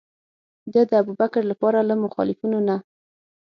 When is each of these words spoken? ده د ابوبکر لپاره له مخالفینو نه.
ده 0.73 0.81
د 0.89 0.91
ابوبکر 1.01 1.43
لپاره 1.51 1.79
له 1.89 1.95
مخالفینو 2.03 2.59
نه. 2.67 2.77